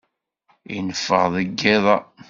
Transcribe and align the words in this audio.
I 0.75 0.77
neffeɣ 0.87 1.25
deg 1.35 1.47
yiḍ-a? 1.59 1.97